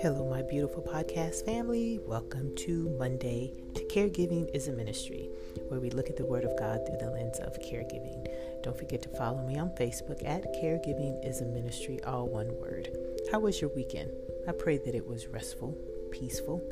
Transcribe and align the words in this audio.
Hello, 0.00 0.28
my 0.30 0.42
beautiful 0.42 0.84
podcast 0.84 1.44
family. 1.44 1.98
Welcome 2.06 2.54
to 2.58 2.88
Monday 2.96 3.52
to 3.74 3.82
Caregiving 3.86 4.48
is 4.54 4.68
a 4.68 4.72
Ministry, 4.72 5.28
where 5.66 5.80
we 5.80 5.90
look 5.90 6.08
at 6.08 6.16
the 6.16 6.24
Word 6.24 6.44
of 6.44 6.56
God 6.56 6.86
through 6.86 6.98
the 6.98 7.10
lens 7.10 7.40
of 7.40 7.58
caregiving. 7.58 8.24
Don't 8.62 8.78
forget 8.78 9.02
to 9.02 9.08
follow 9.08 9.44
me 9.44 9.58
on 9.58 9.70
Facebook 9.70 10.24
at 10.24 10.54
Caregiving 10.62 11.26
is 11.26 11.40
a 11.40 11.46
Ministry, 11.46 12.00
all 12.04 12.28
one 12.28 12.54
word. 12.60 12.96
How 13.32 13.40
was 13.40 13.60
your 13.60 13.70
weekend? 13.74 14.12
I 14.46 14.52
pray 14.52 14.78
that 14.78 14.94
it 14.94 15.08
was 15.08 15.26
restful, 15.26 15.76
peaceful. 16.12 16.62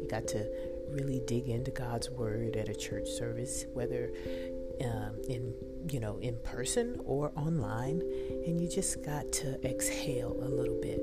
You 0.00 0.08
got 0.08 0.26
to 0.28 0.46
really 0.88 1.20
dig 1.26 1.48
into 1.48 1.70
God's 1.70 2.08
Word 2.08 2.56
at 2.56 2.70
a 2.70 2.74
church 2.74 3.08
service, 3.10 3.66
whether 3.74 4.10
um, 4.84 5.20
in 5.28 5.54
you 5.90 6.00
know 6.00 6.18
in 6.18 6.36
person 6.44 7.00
or 7.04 7.32
online, 7.36 8.02
and 8.46 8.60
you 8.60 8.68
just 8.68 9.04
got 9.04 9.30
to 9.32 9.60
exhale 9.64 10.36
a 10.42 10.48
little 10.48 10.80
bit 10.80 11.00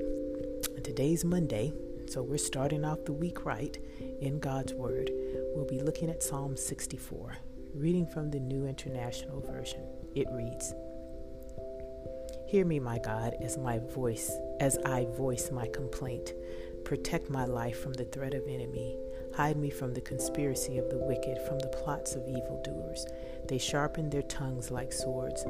today's 0.88 1.22
Monday, 1.22 1.70
so 2.08 2.22
we're 2.22 2.38
starting 2.38 2.82
off 2.82 3.04
the 3.04 3.12
week 3.12 3.44
right 3.44 3.76
in 4.22 4.40
God's 4.40 4.72
Word. 4.72 5.10
We'll 5.54 5.66
be 5.66 5.82
looking 5.82 6.08
at 6.08 6.22
Psalm 6.22 6.56
64, 6.56 7.36
reading 7.74 8.06
from 8.06 8.30
the 8.30 8.40
New 8.40 8.66
International 8.66 9.42
Version. 9.42 9.82
It 10.14 10.26
reads, 10.30 10.72
Hear 12.48 12.64
me, 12.64 12.80
my 12.80 12.98
God, 12.98 13.34
as 13.42 13.58
my 13.58 13.80
voice, 13.80 14.32
as 14.60 14.78
I 14.78 15.04
voice 15.16 15.50
my 15.52 15.68
complaint. 15.68 16.32
Protect 16.84 17.28
my 17.28 17.44
life 17.44 17.78
from 17.78 17.92
the 17.92 18.06
threat 18.06 18.32
of 18.32 18.48
enemy. 18.48 18.96
Hide 19.38 19.56
me 19.56 19.70
from 19.70 19.94
the 19.94 20.00
conspiracy 20.00 20.78
of 20.78 20.90
the 20.90 20.98
wicked, 20.98 21.38
from 21.46 21.60
the 21.60 21.68
plots 21.68 22.16
of 22.16 22.26
evildoers. 22.26 23.06
They 23.46 23.58
sharpen 23.58 24.10
their 24.10 24.22
tongues 24.22 24.72
like 24.72 24.92
swords, 24.92 25.44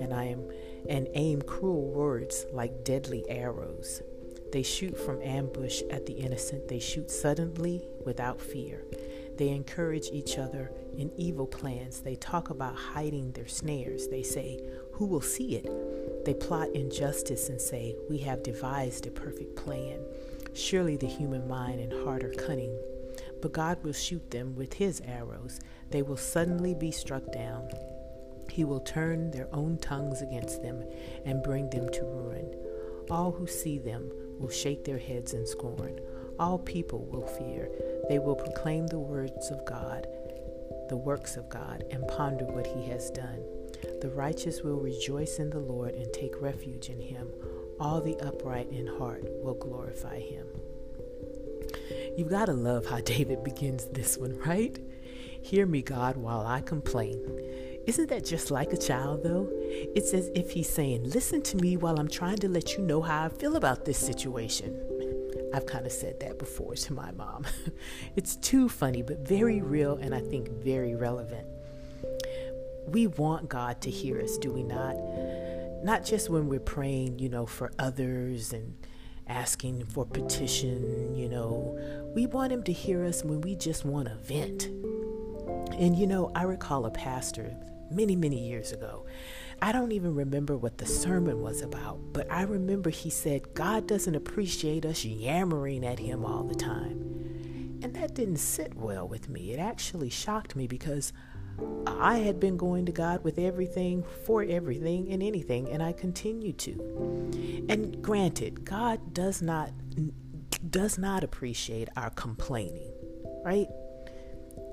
and 0.00 0.14
I 0.14 0.26
am 0.26 0.48
and 0.88 1.08
aim 1.14 1.42
cruel 1.42 1.90
words 1.90 2.46
like 2.52 2.84
deadly 2.84 3.24
arrows. 3.28 4.00
They 4.52 4.62
shoot 4.62 4.96
from 4.96 5.20
ambush 5.22 5.82
at 5.90 6.06
the 6.06 6.12
innocent. 6.12 6.68
They 6.68 6.78
shoot 6.78 7.10
suddenly 7.10 7.82
without 8.04 8.40
fear. 8.40 8.84
They 9.38 9.48
encourage 9.48 10.06
each 10.12 10.38
other 10.38 10.70
in 10.96 11.10
evil 11.16 11.48
plans. 11.48 11.98
They 11.98 12.14
talk 12.14 12.50
about 12.50 12.76
hiding 12.76 13.32
their 13.32 13.48
snares. 13.48 14.06
They 14.06 14.22
say, 14.22 14.60
Who 14.92 15.06
will 15.06 15.20
see 15.20 15.56
it? 15.56 16.24
They 16.24 16.34
plot 16.34 16.68
injustice 16.74 17.48
and 17.48 17.60
say, 17.60 17.96
We 18.08 18.18
have 18.18 18.44
devised 18.44 19.08
a 19.08 19.10
perfect 19.10 19.56
plan. 19.56 19.98
Surely 20.54 20.96
the 20.96 21.06
human 21.08 21.48
mind 21.48 21.80
and 21.80 22.04
heart 22.04 22.22
are 22.22 22.34
cunning. 22.34 22.78
But 23.42 23.52
God 23.52 23.82
will 23.82 23.92
shoot 23.92 24.30
them 24.30 24.54
with 24.54 24.72
his 24.72 25.02
arrows. 25.04 25.60
They 25.90 26.00
will 26.00 26.16
suddenly 26.16 26.74
be 26.74 26.92
struck 26.92 27.30
down. 27.32 27.68
He 28.48 28.64
will 28.64 28.80
turn 28.80 29.30
their 29.30 29.48
own 29.52 29.78
tongues 29.78 30.22
against 30.22 30.62
them 30.62 30.82
and 31.26 31.42
bring 31.42 31.68
them 31.70 31.90
to 31.90 32.04
ruin. 32.04 32.54
All 33.10 33.32
who 33.32 33.46
see 33.46 33.78
them 33.78 34.10
will 34.38 34.50
shake 34.50 34.84
their 34.84 34.98
heads 34.98 35.34
in 35.34 35.46
scorn. 35.46 36.00
All 36.38 36.58
people 36.58 37.04
will 37.06 37.26
fear. 37.26 37.68
They 38.08 38.18
will 38.18 38.36
proclaim 38.36 38.86
the 38.86 38.98
words 38.98 39.50
of 39.50 39.64
God, 39.64 40.06
the 40.88 40.96
works 40.96 41.36
of 41.36 41.48
God, 41.48 41.84
and 41.90 42.06
ponder 42.08 42.44
what 42.44 42.66
he 42.66 42.86
has 42.90 43.10
done. 43.10 43.42
The 44.00 44.10
righteous 44.10 44.62
will 44.62 44.78
rejoice 44.78 45.38
in 45.38 45.50
the 45.50 45.58
Lord 45.58 45.94
and 45.94 46.12
take 46.12 46.40
refuge 46.40 46.88
in 46.88 47.00
him. 47.00 47.28
All 47.80 48.00
the 48.00 48.16
upright 48.18 48.70
in 48.70 48.86
heart 48.86 49.24
will 49.42 49.54
glorify 49.54 50.20
him. 50.20 50.46
You've 52.16 52.30
got 52.30 52.46
to 52.46 52.52
love 52.52 52.86
how 52.86 53.00
David 53.04 53.42
begins 53.42 53.86
this 53.86 54.18
one, 54.18 54.38
right? 54.38 54.78
Hear 55.42 55.66
me, 55.66 55.82
God, 55.82 56.16
while 56.16 56.46
I 56.46 56.60
complain. 56.60 57.20
Isn't 57.86 58.10
that 58.10 58.24
just 58.24 58.50
like 58.50 58.72
a 58.72 58.76
child, 58.76 59.24
though? 59.24 59.48
It's 59.50 60.14
as 60.14 60.30
if 60.34 60.52
he's 60.52 60.72
saying, 60.72 61.10
Listen 61.10 61.42
to 61.42 61.56
me 61.56 61.76
while 61.76 61.98
I'm 61.98 62.08
trying 62.08 62.38
to 62.38 62.48
let 62.48 62.76
you 62.76 62.84
know 62.84 63.02
how 63.02 63.24
I 63.24 63.28
feel 63.28 63.56
about 63.56 63.84
this 63.84 63.98
situation. 63.98 64.78
I've 65.52 65.66
kind 65.66 65.84
of 65.84 65.92
said 65.92 66.20
that 66.20 66.38
before 66.38 66.74
to 66.74 66.92
my 66.92 67.10
mom. 67.12 67.44
it's 68.16 68.36
too 68.36 68.68
funny, 68.68 69.02
but 69.02 69.26
very 69.26 69.60
real 69.60 69.96
and 69.96 70.14
I 70.14 70.20
think 70.20 70.48
very 70.48 70.94
relevant. 70.94 71.46
We 72.86 73.06
want 73.06 73.48
God 73.48 73.80
to 73.82 73.90
hear 73.90 74.20
us, 74.20 74.38
do 74.38 74.52
we 74.52 74.62
not? 74.62 74.94
Not 75.84 76.04
just 76.04 76.30
when 76.30 76.48
we're 76.48 76.60
praying, 76.60 77.18
you 77.18 77.28
know, 77.28 77.46
for 77.46 77.72
others 77.78 78.52
and 78.52 78.76
asking 79.28 79.84
for 79.86 80.04
petition, 80.04 81.14
you 81.14 81.28
know. 81.28 81.78
We 82.14 82.26
want 82.26 82.52
Him 82.52 82.62
to 82.64 82.72
hear 82.72 83.04
us 83.04 83.24
when 83.24 83.40
we 83.40 83.54
just 83.54 83.84
want 83.84 84.08
to 84.08 84.14
vent. 84.16 84.64
And 85.78 85.96
you 85.96 86.06
know, 86.06 86.30
I 86.34 86.42
recall 86.42 86.86
a 86.86 86.90
pastor 86.90 87.56
many, 87.90 88.16
many 88.16 88.48
years 88.48 88.72
ago. 88.72 89.06
I 89.60 89.70
don't 89.70 89.92
even 89.92 90.14
remember 90.14 90.56
what 90.56 90.78
the 90.78 90.86
sermon 90.86 91.40
was 91.40 91.62
about, 91.62 92.00
but 92.12 92.30
I 92.30 92.42
remember 92.42 92.90
he 92.90 93.10
said, 93.10 93.54
God 93.54 93.86
doesn't 93.86 94.14
appreciate 94.14 94.84
us 94.84 95.04
yammering 95.04 95.86
at 95.86 96.00
him 96.00 96.24
all 96.24 96.42
the 96.42 96.54
time. 96.54 97.78
And 97.82 97.94
that 97.94 98.14
didn't 98.14 98.38
sit 98.38 98.74
well 98.74 99.06
with 99.06 99.28
me. 99.28 99.52
It 99.52 99.58
actually 99.58 100.10
shocked 100.10 100.56
me 100.56 100.66
because 100.66 101.12
I 101.86 102.18
had 102.18 102.40
been 102.40 102.56
going 102.56 102.86
to 102.86 102.92
God 102.92 103.22
with 103.22 103.38
everything, 103.38 104.04
for 104.24 104.42
everything, 104.42 105.12
and 105.12 105.22
anything, 105.22 105.68
and 105.68 105.82
I 105.82 105.92
continue 105.92 106.52
to. 106.54 107.68
And 107.68 108.02
granted, 108.02 108.64
God 108.64 109.14
does 109.14 109.40
not 109.42 109.70
does 110.70 110.96
not 110.96 111.24
appreciate 111.24 111.88
our 111.96 112.10
complaining, 112.10 112.90
right? 113.44 113.68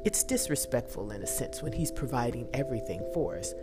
It's 0.06 0.24
disrespectful 0.24 1.12
in 1.12 1.22
a 1.24 1.28
sense 1.28 1.62
when 1.62 1.74
he's 1.74 1.92
providing 1.92 2.48
everything 2.54 3.04
for 3.14 3.38
us. 3.38 3.54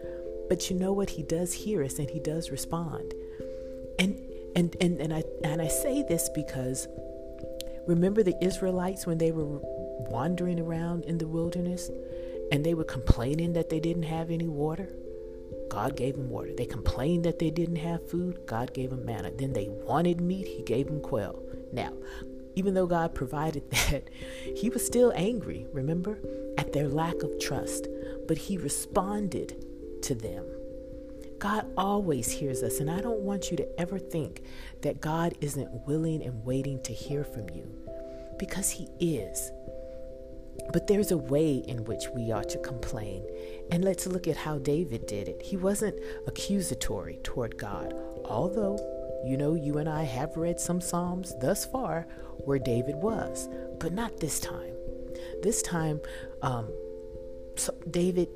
But 0.49 0.69
you 0.71 0.77
know 0.77 0.93
what? 0.93 1.11
He 1.11 1.23
does 1.23 1.53
hear 1.53 1.83
us 1.83 1.99
and 1.99 2.11
he 2.11 2.21
does 2.21 2.51
respond. 2.51 3.15
And 3.99 4.19
and 4.55 4.77
and, 4.81 5.01
and 5.01 5.15
I 5.15 5.23
and 5.45 5.61
I 5.63 5.69
say 5.69 6.03
this 6.03 6.29
because 6.29 6.89
remember 7.87 8.23
the 8.23 8.37
Israelites 8.45 9.07
when 9.07 9.19
they 9.19 9.33
were 9.33 9.61
wandering 10.11 10.61
around 10.61 11.05
in 11.05 11.19
the 11.19 11.27
wilderness 11.27 11.91
and 12.53 12.65
they 12.65 12.75
were 12.75 12.85
complaining 12.85 13.53
that 13.55 13.71
they 13.71 13.81
didn't 13.81 14.05
have 14.05 14.31
any 14.31 14.49
water? 14.49 14.95
God 15.69 15.97
gave 15.97 16.17
them 16.17 16.31
water. 16.31 16.53
They 16.57 16.67
complained 16.67 17.25
that 17.25 17.39
they 17.39 17.51
didn't 17.51 17.77
have 17.77 18.09
food. 18.09 18.47
God 18.47 18.73
gave 18.73 18.91
them 18.91 19.05
manna. 19.05 19.31
Then 19.33 19.53
they 19.53 19.69
wanted 19.69 20.21
meat. 20.21 20.47
He 20.47 20.63
gave 20.63 20.87
them 20.87 21.01
quail. 21.01 21.43
Now, 21.73 21.93
even 22.55 22.75
though 22.75 22.87
God 22.87 23.15
provided 23.15 23.71
that, 23.91 24.09
he 24.57 24.71
was 24.71 24.85
still 24.85 25.13
angry, 25.15 25.67
remember, 25.73 26.19
at 26.57 26.73
their 26.73 26.89
lack 26.89 27.23
of 27.23 27.39
trust. 27.39 27.89
But 28.27 28.39
he 28.39 28.57
responded 28.57 29.65
to 30.03 30.15
them. 30.15 30.45
God 31.39 31.67
always 31.77 32.31
hears 32.31 32.63
us, 32.63 32.81
and 32.81 32.91
I 32.91 33.01
don't 33.01 33.21
want 33.21 33.51
you 33.51 33.57
to 33.59 33.81
ever 33.81 33.99
think 33.99 34.43
that 34.81 35.03
God 35.03 35.35
isn't 35.41 35.87
willing 35.87 36.23
and 36.23 36.45
waiting 36.45 36.83
to 36.85 36.95
hear 36.95 37.25
from 37.25 37.51
you 37.51 37.71
because 38.39 38.71
he 38.71 38.89
is. 38.99 39.51
But 40.73 40.87
there's 40.87 41.11
a 41.11 41.19
way 41.19 41.57
in 41.67 41.85
which 41.85 42.09
we 42.15 42.33
ought 42.33 42.49
to 42.51 42.59
complain. 42.59 43.25
And 43.71 43.85
let's 43.85 44.07
look 44.07 44.27
at 44.27 44.37
how 44.37 44.59
David 44.59 45.07
did 45.07 45.29
it. 45.29 45.43
He 45.43 45.57
wasn't 45.57 45.99
accusatory 46.27 47.19
toward 47.23 47.59
God, 47.59 47.95
although 48.25 48.79
you 49.27 49.37
know, 49.37 49.55
you 49.55 49.79
and 49.79 49.89
I 49.89 50.05
have 50.05 50.37
read 50.37 50.61
some 50.61 50.81
Psalms 50.81 51.35
thus 51.41 51.65
far 51.65 52.07
where 52.45 52.61
David 52.61 52.95
was, 52.95 53.49
but 53.81 53.93
not 53.93 54.21
this 54.21 54.39
time. 54.39 54.73
This 55.43 55.63
time, 55.63 56.01
um, 56.43 56.71
David 57.91 58.29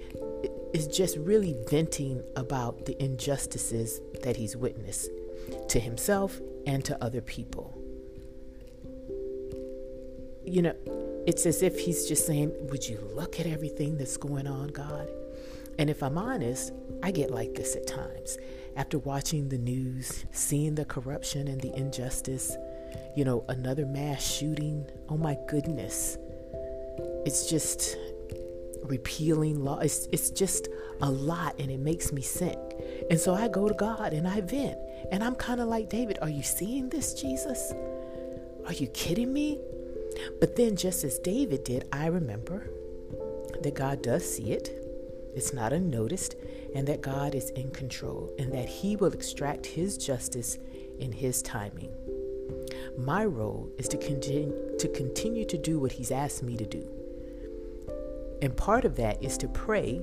is 0.72 0.88
just 0.88 1.16
really 1.18 1.56
venting 1.68 2.24
about 2.34 2.86
the 2.86 3.00
injustices 3.00 4.00
that 4.22 4.36
he's 4.36 4.56
witnessed 4.56 5.10
to 5.68 5.78
himself 5.78 6.40
and 6.66 6.84
to 6.84 7.04
other 7.04 7.20
people. 7.20 7.76
You 10.44 10.62
know, 10.62 11.09
it's 11.30 11.46
as 11.46 11.62
if 11.62 11.78
he's 11.78 12.08
just 12.08 12.26
saying, 12.26 12.52
Would 12.70 12.88
you 12.88 12.98
look 13.14 13.38
at 13.38 13.46
everything 13.46 13.96
that's 13.96 14.16
going 14.16 14.48
on, 14.48 14.66
God? 14.66 15.08
And 15.78 15.88
if 15.88 16.02
I'm 16.02 16.18
honest, 16.18 16.72
I 17.04 17.12
get 17.12 17.30
like 17.30 17.54
this 17.54 17.76
at 17.76 17.86
times. 17.86 18.36
After 18.74 18.98
watching 18.98 19.48
the 19.48 19.56
news, 19.56 20.24
seeing 20.32 20.74
the 20.74 20.84
corruption 20.84 21.46
and 21.46 21.60
the 21.60 21.72
injustice, 21.76 22.56
you 23.16 23.24
know, 23.24 23.44
another 23.48 23.86
mass 23.86 24.28
shooting, 24.28 24.84
oh 25.08 25.16
my 25.16 25.38
goodness. 25.46 26.18
It's 27.24 27.48
just 27.48 27.96
repealing 28.82 29.62
law. 29.62 29.78
It's, 29.78 30.08
it's 30.10 30.30
just 30.30 30.66
a 31.00 31.08
lot 31.08 31.60
and 31.60 31.70
it 31.70 31.78
makes 31.78 32.12
me 32.12 32.22
sick. 32.22 32.58
And 33.08 33.20
so 33.20 33.36
I 33.36 33.46
go 33.46 33.68
to 33.68 33.74
God 33.74 34.14
and 34.14 34.26
I 34.26 34.40
vent. 34.40 34.78
And 35.12 35.22
I'm 35.22 35.36
kind 35.36 35.60
of 35.60 35.68
like, 35.68 35.88
David, 35.88 36.18
are 36.22 36.28
you 36.28 36.42
seeing 36.42 36.88
this, 36.88 37.14
Jesus? 37.14 37.72
Are 38.66 38.72
you 38.72 38.88
kidding 38.88 39.32
me? 39.32 39.60
But 40.40 40.56
then, 40.56 40.76
just 40.76 41.04
as 41.04 41.18
David 41.18 41.64
did, 41.64 41.86
I 41.92 42.06
remember 42.06 42.68
that 43.62 43.74
God 43.74 44.02
does 44.02 44.24
see 44.24 44.52
it. 44.52 44.70
It's 45.34 45.52
not 45.52 45.72
unnoticed, 45.72 46.36
and 46.74 46.86
that 46.88 47.02
God 47.02 47.34
is 47.34 47.50
in 47.50 47.70
control, 47.70 48.32
and 48.38 48.52
that 48.52 48.68
He 48.68 48.96
will 48.96 49.12
extract 49.12 49.66
His 49.66 49.96
justice 49.96 50.58
in 50.98 51.12
His 51.12 51.42
timing. 51.42 51.92
My 52.98 53.24
role 53.24 53.70
is 53.78 53.88
to 53.88 53.96
continue, 53.96 54.76
to 54.78 54.88
continue 54.88 55.44
to 55.46 55.58
do 55.58 55.78
what 55.78 55.92
He's 55.92 56.10
asked 56.10 56.42
me 56.42 56.56
to 56.56 56.66
do. 56.66 56.86
And 58.42 58.56
part 58.56 58.84
of 58.84 58.96
that 58.96 59.22
is 59.22 59.36
to 59.38 59.48
pray 59.48 60.00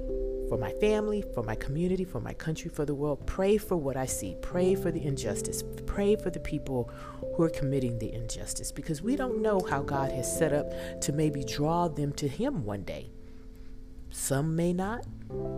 for 0.47 0.57
my 0.57 0.71
family, 0.73 1.23
for 1.33 1.43
my 1.43 1.55
community, 1.55 2.03
for 2.03 2.19
my 2.19 2.33
country, 2.33 2.69
for 2.69 2.85
the 2.85 2.95
world. 2.95 3.25
Pray 3.25 3.57
for 3.57 3.75
what 3.75 3.97
I 3.97 4.05
see. 4.05 4.35
Pray 4.41 4.75
for 4.75 4.91
the 4.91 5.03
injustice. 5.03 5.63
Pray 5.85 6.15
for 6.15 6.29
the 6.29 6.39
people 6.39 6.89
who 7.35 7.43
are 7.43 7.49
committing 7.49 7.99
the 7.99 8.13
injustice 8.13 8.71
because 8.71 9.01
we 9.01 9.15
don't 9.15 9.41
know 9.41 9.59
how 9.69 9.81
God 9.81 10.11
has 10.11 10.37
set 10.37 10.53
up 10.53 10.67
to 11.01 11.11
maybe 11.11 11.43
draw 11.43 11.87
them 11.87 12.11
to 12.13 12.27
Him 12.27 12.63
one 12.63 12.83
day. 12.83 13.11
Some 14.09 14.55
may 14.55 14.73
not, 14.73 15.05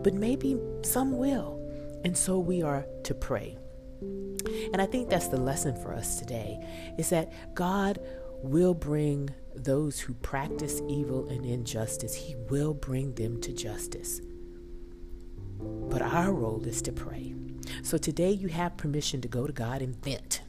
but 0.03 0.13
maybe 0.13 0.57
some 0.83 1.18
will. 1.18 1.59
And 2.03 2.18
so 2.18 2.39
we 2.39 2.62
are 2.62 2.85
to 3.03 3.13
pray. 3.13 3.57
And 4.01 4.81
I 4.81 4.85
think 4.85 5.09
that's 5.09 5.27
the 5.27 5.39
lesson 5.39 5.75
for 5.75 5.94
us 5.94 6.19
today 6.19 6.59
is 6.97 7.09
that 7.09 7.56
God 7.56 8.00
will 8.42 8.74
bring 8.74 9.30
those 9.56 10.00
who 10.00 10.13
practice 10.15 10.81
evil 10.88 11.27
and 11.27 11.45
injustice, 11.45 12.13
He 12.13 12.35
will 12.50 12.74
bring 12.74 13.13
them 13.15 13.42
to 13.42 13.51
justice. 13.51 14.21
But 15.59 16.01
our 16.01 16.31
role 16.31 16.63
is 16.65 16.81
to 16.83 16.91
pray. 16.91 17.33
So 17.83 17.97
today 17.97 18.31
you 18.31 18.47
have 18.47 18.77
permission 18.77 19.21
to 19.21 19.27
go 19.27 19.47
to 19.47 19.53
God 19.53 19.81
and 19.81 19.95
vent. 20.03 20.41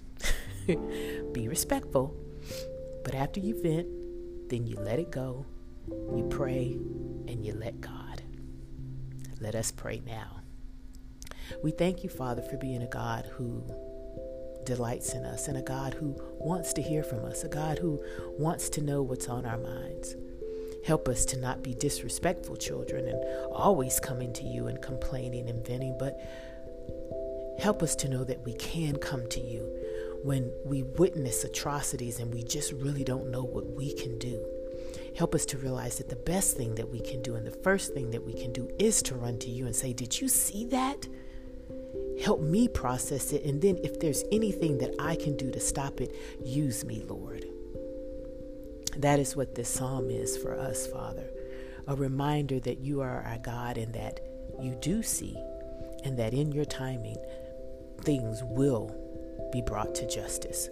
Be 1.33 1.49
respectful. 1.49 2.15
But 3.05 3.15
after 3.15 3.41
you 3.41 3.61
vent, 3.61 3.89
then 4.51 4.67
you 4.67 4.77
let 4.77 4.99
it 4.99 5.11
go, 5.11 5.47
you 5.89 6.27
pray, 6.31 6.77
and 7.29 7.45
you 7.45 7.55
let 7.55 7.81
God. 7.81 8.23
Let 9.41 9.55
us 9.55 9.71
pray 9.71 10.03
now. 10.07 10.43
We 11.62 11.71
thank 11.71 12.05
you, 12.05 12.11
Father, 12.11 12.43
for 12.43 12.57
being 12.57 12.83
a 12.83 12.87
God 12.87 13.27
who 13.33 13.65
delights 14.65 15.15
in 15.15 15.25
us 15.25 15.49
and 15.49 15.57
a 15.57 15.62
God 15.62 15.95
who 15.95 16.15
wants 16.39 16.73
to 16.75 16.83
hear 16.83 17.03
from 17.03 17.25
us, 17.25 17.45
a 17.45 17.49
God 17.49 17.79
who 17.79 18.03
wants 18.39 18.69
to 18.71 18.83
know 18.83 19.03
what's 19.03 19.29
on 19.29 19.47
our 19.47 19.59
minds. 19.59 20.15
Help 20.87 21.09
us 21.09 21.25
to 21.27 21.37
not 21.37 21.62
be 21.62 21.75
disrespectful 21.75 22.56
children 22.56 23.09
and 23.09 23.23
always 23.53 24.00
coming 24.00 24.32
to 24.35 24.44
you 24.44 24.67
and 24.67 24.81
complaining 24.81 25.49
and 25.49 25.65
venting, 25.67 25.97
but 25.99 26.19
help 27.61 27.82
us 27.82 27.94
to 27.94 28.09
know 28.09 28.25
that 28.25 28.44
we 28.44 28.55
can 28.55 28.97
come 28.97 29.29
to 29.29 29.41
you 29.41 29.62
when 30.23 30.50
we 30.65 30.82
witness 30.82 31.44
atrocities 31.44 32.19
and 32.19 32.32
we 32.32 32.43
just 32.43 32.73
really 32.73 33.05
don't 33.05 33.31
know 33.31 33.43
what 33.43 33.67
we 33.73 33.93
can 33.94 34.19
do. 34.19 34.44
Help 35.17 35.35
us 35.35 35.44
to 35.47 35.59
realize 35.59 35.99
that 35.99 36.09
the 36.09 36.17
best 36.17 36.56
thing 36.56 36.75
that 36.77 36.88
we 36.88 37.00
can 37.00 37.21
do 37.23 37.35
and 37.35 37.47
the 37.47 37.50
first 37.50 37.93
thing 37.93 38.11
that 38.11 38.25
we 38.25 38.33
can 38.33 38.53
do 38.53 38.71
is 38.79 39.03
to 39.03 39.15
run 39.15 39.38
to 39.38 39.50
you 39.50 39.67
and 39.67 39.75
say, 39.75 39.93
Did 39.93 40.21
you 40.21 40.29
see 40.29 40.65
that? 40.67 41.06
Help 42.23 42.41
me 42.41 42.69
process 42.69 43.33
it. 43.33 43.44
And 43.44 43.61
then 43.61 43.79
if 43.83 43.99
there's 43.99 44.25
anything 44.31 44.79
that 44.79 44.94
I 44.99 45.17
can 45.17 45.37
do 45.37 45.50
to 45.50 45.61
stop 45.61 46.00
it, 46.00 46.15
use 46.44 46.85
me, 46.85 47.03
Lord. 47.06 47.40
That 48.99 49.19
is 49.19 49.37
what 49.37 49.55
this 49.55 49.69
psalm 49.69 50.11
is 50.11 50.37
for 50.37 50.59
us, 50.59 50.87
Father. 50.87 51.29
A 51.87 51.97
reminder 51.97 52.61
that 52.61 52.81
you 52.81 53.01
are 53.01 53.23
our 53.23 53.39
God 53.39 53.79
and 53.79 53.93
that 53.95 54.21
you 54.61 54.77
do 54.81 55.03
see, 55.03 55.37
and 56.05 56.19
that 56.19 56.35
in 56.35 56.53
your 56.53 56.65
timing, 56.65 57.17
things 58.03 58.43
will 58.43 58.95
be 59.53 59.63
brought 59.63 59.95
to 59.97 60.07
justice 60.07 60.69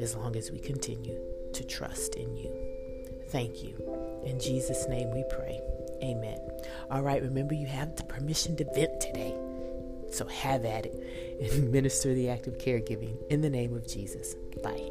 as 0.00 0.14
long 0.14 0.36
as 0.36 0.50
we 0.50 0.58
continue 0.58 1.18
to 1.52 1.64
trust 1.64 2.14
in 2.14 2.36
you. 2.36 2.52
Thank 3.28 3.62
you. 3.62 4.22
In 4.24 4.40
Jesus' 4.40 4.86
name 4.88 5.10
we 5.10 5.24
pray. 5.30 5.60
Amen. 6.02 6.38
All 6.90 7.02
right, 7.02 7.22
remember 7.22 7.54
you 7.54 7.66
have 7.66 7.96
the 7.96 8.04
permission 8.04 8.56
to 8.56 8.64
vent 8.74 9.00
today. 9.00 9.34
So 10.10 10.26
have 10.26 10.64
at 10.64 10.86
it 10.86 10.94
and 11.40 11.70
minister 11.72 12.14
the 12.14 12.30
act 12.30 12.46
of 12.46 12.58
caregiving 12.58 13.16
in 13.28 13.42
the 13.42 13.50
name 13.50 13.74
of 13.74 13.86
Jesus. 13.86 14.34
Bye. 14.62 14.90